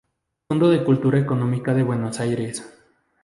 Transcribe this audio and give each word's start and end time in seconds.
Fondo 0.47 0.69
de 0.71 0.83
Cultura 0.83 1.19
Económica 1.19 1.75
de 1.75 1.83
Buenos 1.83 2.19
Aires. 2.19 2.65